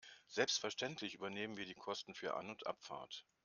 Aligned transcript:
Selbstverständlich 0.25 1.13
übernehmen 1.13 1.57
wir 1.57 1.65
die 1.67 1.75
Kosten 1.75 2.15
für 2.15 2.33
An- 2.33 2.49
und 2.49 2.65
Abfahrt. 2.65 3.23